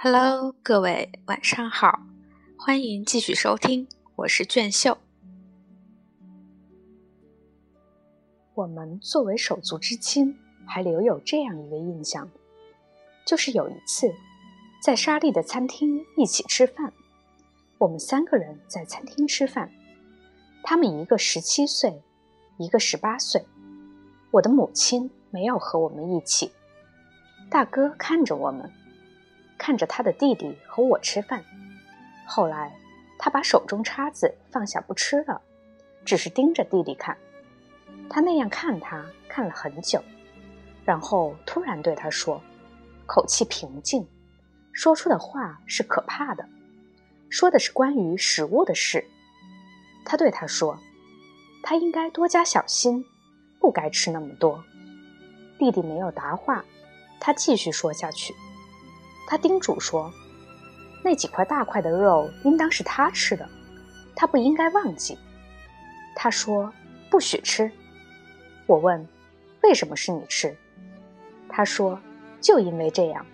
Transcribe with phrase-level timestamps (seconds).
[0.00, 1.98] Hello，各位晚上好，
[2.56, 4.96] 欢迎继续收听，我是卷秀。
[8.54, 12.30] 我们作为手足之亲，还留有这样一个印象，
[13.26, 14.14] 就是有一次
[14.80, 16.92] 在莎莉的餐厅一起吃饭，
[17.78, 19.72] 我们三个人在餐厅吃饭，
[20.62, 22.00] 他们一个十七岁，
[22.56, 23.44] 一个十八岁，
[24.30, 26.52] 我的母亲没有和我们一起，
[27.50, 28.72] 大哥看着我们。
[29.58, 31.44] 看着他的弟弟和我吃饭，
[32.24, 32.72] 后来
[33.18, 35.42] 他把手中叉子放下不吃了，
[36.04, 37.18] 只是盯着弟弟看。
[38.08, 40.02] 他那样看他看了很久，
[40.84, 42.40] 然后突然对他说，
[43.04, 44.06] 口气平静，
[44.72, 46.48] 说出的话是可怕的，
[47.28, 49.04] 说的是关于食物的事。
[50.04, 50.78] 他对他说，
[51.62, 53.04] 他应该多加小心，
[53.60, 54.64] 不该吃那么多。
[55.58, 56.64] 弟弟没有答话，
[57.20, 58.32] 他继续说下去。
[59.30, 60.10] 他叮嘱说
[61.04, 63.46] ：“那几块大块的肉应当是他吃的，
[64.16, 65.18] 他不应该忘记。”
[66.16, 66.72] 他说
[67.10, 67.70] ：“不许吃。”
[68.64, 69.06] 我问
[69.62, 70.56] ：“为什么是你吃？”
[71.46, 72.00] 他说
[72.40, 73.26] ：“就因为这样。”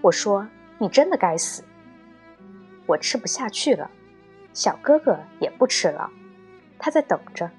[0.00, 0.48] 我说
[0.80, 1.62] ：“你真的该死。”
[2.88, 3.90] 我吃不下去了，
[4.54, 6.10] 小哥哥也不吃了，
[6.78, 7.50] 他在等着，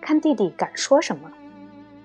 [0.00, 1.28] 看弟弟敢说什么。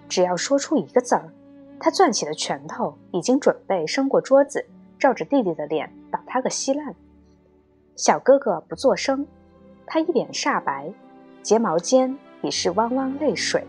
[0.07, 1.31] 只要说出一个字儿，
[1.79, 4.65] 他攥起的拳头已经准备伸过桌子。
[4.99, 6.93] 照着弟弟的脸打他个稀烂，
[7.95, 9.25] 小哥哥不作声，
[9.87, 10.91] 他一脸煞白，
[11.41, 13.65] 睫毛间已是汪汪泪水。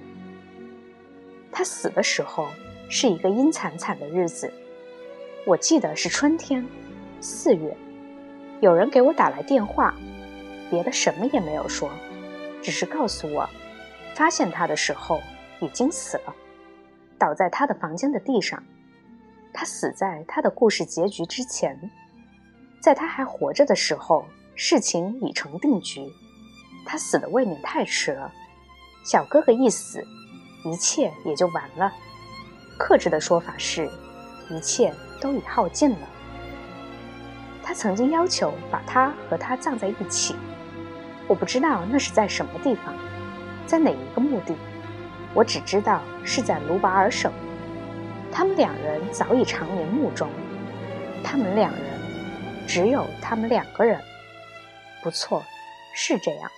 [1.52, 2.48] 他死的时候
[2.88, 4.52] 是一个阴惨惨的日子，
[5.46, 6.66] 我记得是春天，
[7.20, 7.76] 四月。
[8.60, 9.94] 有人给我打来电话，
[10.68, 11.88] 别的什么也没有说，
[12.60, 13.48] 只是告诉我，
[14.14, 15.20] 发现他的时候
[15.60, 16.34] 已经死了，
[17.16, 18.60] 倒在他的房间的地上。
[19.52, 21.90] 他死在他的故事结局之前，
[22.80, 26.10] 在他还活着的时候，事情已成定局。
[26.86, 28.32] 他死的未免太迟了。
[29.04, 30.04] 小哥哥一死，
[30.64, 31.92] 一切也就完了。
[32.78, 33.90] 克制的说法是，
[34.48, 36.08] 一切都已耗尽了。
[37.62, 40.34] 他曾经要求把他和他葬在一起，
[41.28, 42.94] 我不知道那是在什么地方，
[43.66, 44.54] 在哪一个墓地，
[45.34, 47.32] 我只知道是在卢瓦尔省。
[48.32, 50.30] 他们两人早已长眠墓中，
[51.22, 51.82] 他们两人，
[52.66, 54.00] 只有他们两个人。
[55.02, 55.42] 不错，
[55.94, 56.50] 是这样。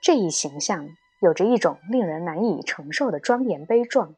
[0.00, 0.88] 这一形象
[1.20, 4.14] 有着一种令人难以承受的庄严悲壮。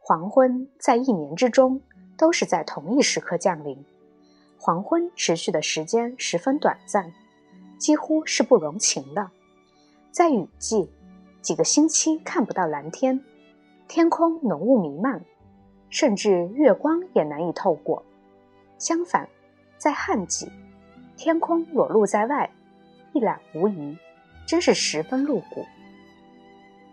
[0.00, 1.80] 黄昏在一年之中
[2.16, 3.84] 都是在同一时刻降临，
[4.58, 7.12] 黄昏持续的时间十分短暂，
[7.78, 9.30] 几乎是不容情的。
[10.10, 10.90] 在雨季，
[11.40, 13.24] 几个星期看不到蓝天。
[13.86, 15.24] 天空浓雾弥漫，
[15.88, 18.02] 甚至月光也难以透过。
[18.78, 19.28] 相反，
[19.76, 20.50] 在旱季，
[21.16, 22.50] 天空裸露在外，
[23.12, 23.96] 一览无遗，
[24.46, 25.64] 真是十分露骨。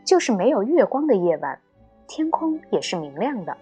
[0.03, 1.59] 就是没有月光的夜晚，
[2.07, 3.57] 天空也是明亮的。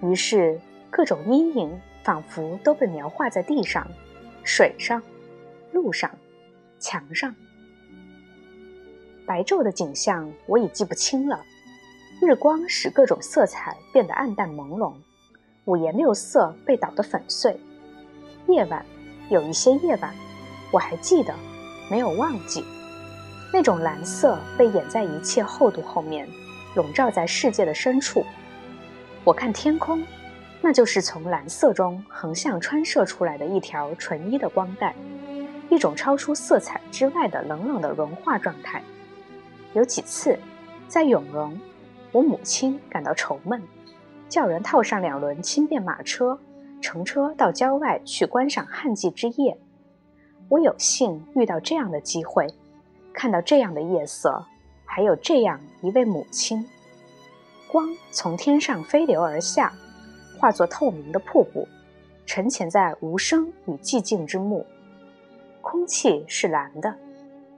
[0.00, 0.58] 于是，
[0.90, 3.86] 各种阴影仿佛都被描画在地上、
[4.42, 5.02] 水上、
[5.72, 6.10] 路上、
[6.78, 7.34] 墙上。
[9.26, 11.42] 白昼的景象我已记不清了。
[12.26, 14.94] 日光使各种色彩变得暗淡朦胧，
[15.66, 17.54] 五颜六色被捣得粉碎。
[18.48, 18.84] 夜晚，
[19.28, 20.10] 有一些夜晚，
[20.72, 21.34] 我还记得，
[21.90, 22.64] 没有忘记。
[23.52, 26.26] 那种蓝色被掩在一切厚度后面，
[26.74, 28.24] 笼罩在世界的深处。
[29.22, 30.02] 我看天空，
[30.62, 34.94] 那就是从蓝色中横向穿射出来的一条纯一的光带，
[35.68, 38.82] 一种超出色彩之外的冷冷的融化状态。
[39.74, 40.38] 有几次，
[40.88, 41.60] 在永荣。
[42.14, 43.60] 我母亲感到愁闷，
[44.28, 46.38] 叫人套上两轮轻便马车，
[46.80, 49.58] 乘车到郊外去观赏旱季之夜。
[50.48, 52.46] 我有幸遇到这样的机会，
[53.12, 54.46] 看到这样的夜色，
[54.84, 56.64] 还有这样一位母亲。
[57.66, 59.72] 光从天上飞流而下，
[60.38, 61.66] 化作透明的瀑布，
[62.26, 64.64] 沉潜在无声与寂静之幕。
[65.60, 66.94] 空气是蓝的，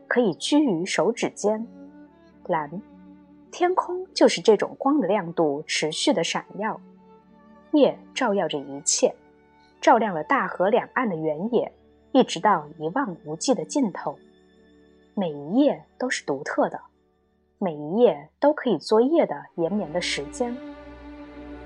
[0.09, 1.67] 可以居于手指间，
[2.47, 2.81] 蓝。
[3.51, 6.81] 天空就是这种光的亮度持续的闪耀，
[7.73, 9.15] 夜照耀着一切，
[9.81, 11.73] 照亮了大河两岸的原野，
[12.13, 14.19] 一直到一望无际的尽头。
[15.15, 16.79] 每一夜都是独特的，
[17.59, 20.55] 每一夜都可以做夜的延绵的时间。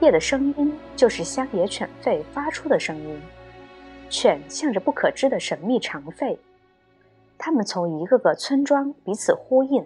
[0.01, 3.21] 夜的声音就是乡野犬吠发出的声音，
[4.09, 6.39] 犬向着不可知的神秘长吠，
[7.37, 9.85] 它们从一个个村庄彼此呼应，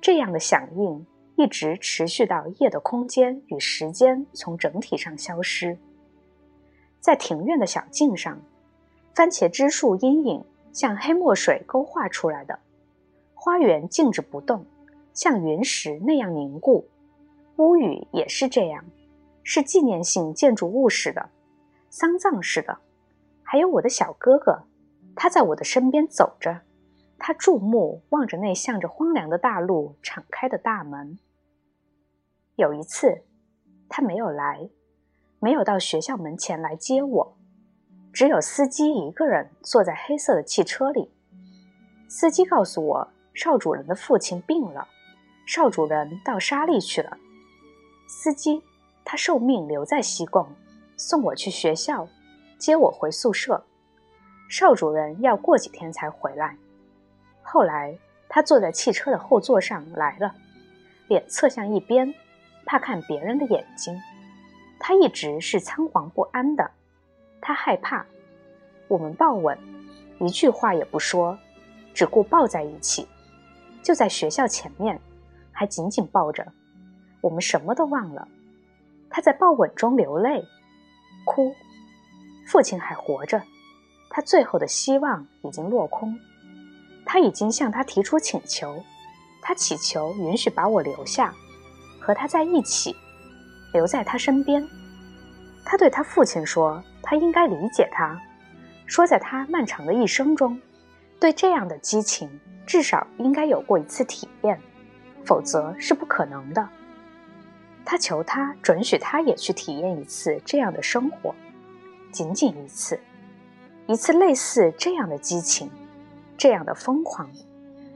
[0.00, 1.06] 这样的响应。
[1.38, 5.76] 一直持续到夜的空间与时间从整体上消失。
[6.98, 8.40] 在庭院的小径上，
[9.14, 12.58] 番茄枝树阴影像黑墨水勾画出来的。
[13.34, 14.64] 花园静止不动，
[15.12, 16.88] 像云石那样凝固。
[17.56, 18.82] 屋宇也是这样，
[19.42, 21.28] 是纪念性建筑物似的，
[21.90, 22.78] 丧葬似的。
[23.42, 24.62] 还有我的小哥哥，
[25.14, 26.62] 他在我的身边走着，
[27.18, 31.18] 他注目望着那向着荒凉的大路敞开的大门。
[32.56, 33.24] 有一次，
[33.88, 34.68] 他没有来，
[35.40, 37.36] 没有到学校门前来接我，
[38.12, 41.10] 只有司机一个人坐在黑色的汽车里。
[42.08, 43.08] 司机告诉我。
[43.38, 44.88] 邵主人的父亲病了，
[45.46, 47.18] 邵主人到沙利去了。
[48.08, 48.62] 司机，
[49.04, 50.48] 他受命留在西贡，
[50.96, 52.08] 送我去学校，
[52.58, 53.62] 接我回宿舍。
[54.48, 56.56] 邵主人要过几天才回来。
[57.56, 57.96] 后来
[58.28, 60.34] 他坐在汽车的后座上来了，
[61.08, 62.14] 脸侧向一边，
[62.66, 63.98] 怕看别人的眼睛。
[64.78, 66.70] 他一直是仓皇不安的，
[67.40, 68.04] 他害怕。
[68.88, 69.58] 我们抱吻，
[70.20, 71.38] 一句话也不说，
[71.94, 73.08] 只顾抱在一起。
[73.82, 75.00] 就在学校前面，
[75.50, 76.46] 还紧紧抱着，
[77.22, 78.28] 我们什么都忘了。
[79.08, 80.44] 他在抱吻中流泪，
[81.24, 81.54] 哭。
[82.46, 83.42] 父亲还活着，
[84.10, 86.14] 他最后的希望已经落空。
[87.16, 88.84] 他已经向他提出请求，
[89.40, 91.32] 他祈求允许把我留下，
[91.98, 92.94] 和他在一起，
[93.72, 94.62] 留在他身边。
[95.64, 98.20] 他对他父亲说，他应该理解他，
[98.84, 100.60] 说在他漫长的一生中，
[101.18, 102.28] 对这样的激情。
[102.66, 104.60] 至少应该有过一次体验，
[105.24, 106.68] 否则是不可能的。
[107.82, 111.34] 他求他准许他也去体验一次这样的生活，
[112.12, 113.00] 仅仅一次，
[113.86, 115.70] 一次类似这样的激情，
[116.36, 117.30] 这样的疯狂，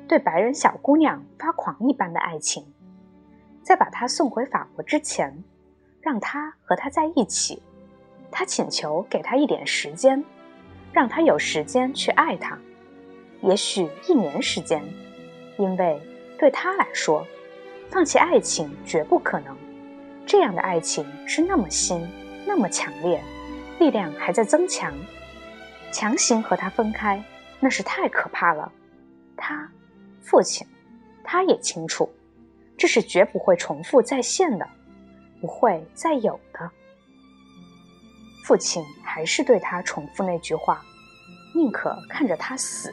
[0.09, 2.65] 对白人小姑娘发狂一般的爱情。
[3.63, 5.45] 在把他送回法国之前，
[6.01, 7.63] 让他和他在一起。
[8.31, 10.25] 他请求给他一点时间，
[10.93, 12.59] 让他有时间去爱他。
[13.43, 14.83] 也许一年时间，
[15.59, 16.01] 因为
[16.39, 17.27] 对他来说，
[17.91, 19.57] 放弃爱情绝不可能。
[20.27, 22.09] 这样的爱情是那么新，
[22.47, 23.21] 那么强烈，
[23.79, 24.95] 力量还在增强。
[25.93, 27.23] 强行和他分开，
[27.61, 28.73] 那是太可怕了。
[29.37, 29.71] 他，
[30.23, 30.67] 父亲，
[31.23, 32.11] 他也清楚，
[32.77, 34.67] 这是绝不会重复再现的，
[35.41, 36.71] 不会再有的。
[38.45, 40.83] 父亲还是对他重复那句话：
[41.55, 42.93] 宁可看着他死。